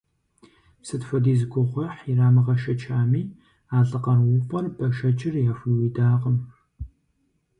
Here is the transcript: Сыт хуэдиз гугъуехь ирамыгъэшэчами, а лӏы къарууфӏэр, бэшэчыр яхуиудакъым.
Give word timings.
Сыт 0.87 1.01
хуэдиз 1.07 1.41
гугъуехь 1.51 2.01
ирамыгъэшэчами, 2.11 3.23
а 3.75 3.77
лӏы 3.87 3.99
къарууфӏэр, 4.03 4.65
бэшэчыр 4.75 5.35
яхуиудакъым. 5.51 6.37